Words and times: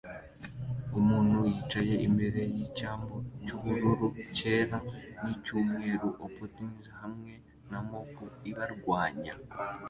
Umuntu 0.99 1.35
yicaye 1.47 1.95
imbere 2.07 2.39
yicyambu 2.55 3.15
cyubururu 3.45 4.07
cyera 4.37 4.77
nicyumweru-o-potties 5.23 6.81
hamwe 6.99 7.33
na 7.69 7.79
mope 7.87 8.25
ibarwanya 8.49 9.33